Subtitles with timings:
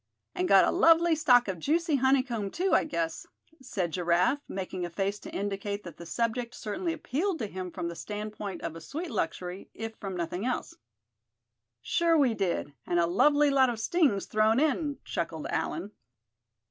[0.33, 3.27] "And got a lovely stock of juicy honeycomb too, I guess?"
[3.61, 7.87] said Giraffe, making a face to indicate that the subject certainly appealed to him from
[7.87, 10.73] the standpoint of a sweet luxury, if from nothing else.
[11.83, 15.91] "Sure we did; and a lovely lot of stings thrown in," chuckled Allan.